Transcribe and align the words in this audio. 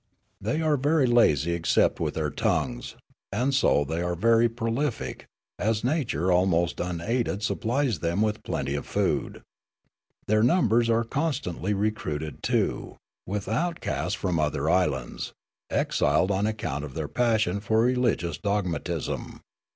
*' 0.23 0.41
They 0.41 0.63
are 0.63 0.77
very 0.77 1.05
lazy 1.05 1.51
except 1.51 1.99
with 1.99 2.15
their 2.15 2.31
tongues; 2.31 2.95
and 3.31 3.53
so 3.53 3.83
they 3.83 4.01
are 4.01 4.15
very 4.15 4.49
prolific, 4.49 5.27
as 5.59 5.83
nature 5.83 6.31
almost 6.31 6.79
unaided 6.79 7.43
sup 7.43 7.61
plies 7.61 7.99
them 7.99 8.23
with 8.23 8.41
plenty 8.41 8.73
of 8.73 8.87
food. 8.87 9.43
Their 10.25 10.41
numbers 10.41 10.89
are 10.89 11.03
constantly 11.03 11.75
recruited, 11.75 12.41
too, 12.41 12.97
with 13.27 13.47
outcasts 13.47 14.15
from 14.15 14.37
the 14.37 14.41
other 14.41 14.71
islands, 14.71 15.33
exiled 15.69 16.31
on 16.31 16.47
account 16.47 16.83
of 16.83 16.95
their 16.95 17.07
passion 17.07 17.59
for 17.59 17.81
religious 17.83 18.39
dogmatism. 18.39 19.41